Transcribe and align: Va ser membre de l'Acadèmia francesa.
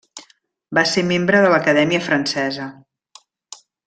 Va 0.77 0.83
ser 0.91 1.03
membre 1.11 1.41
de 1.45 1.51
l'Acadèmia 1.55 1.99
francesa. 2.09 2.67